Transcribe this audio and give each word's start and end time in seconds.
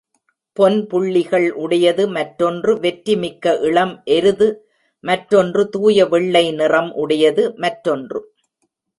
பொன் 0.57 0.77
புள்ளிகள் 0.87 1.45
உடையது 1.53 2.03
மற்றொன்று 2.07 2.71
வெற்றி 2.79 3.15
மிக்க 3.15 3.53
இளம் 3.59 3.93
எருது 4.05 4.47
மற்றொன்று 5.03 5.63
தூய 5.69 6.05
வெள்ளை 6.05 6.43
நிறம் 6.51 6.91
உடையது 6.93 7.43
மற்றொன்று. 7.57 8.21